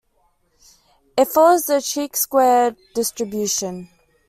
[1.15, 3.87] It follows the chi-squared distribution.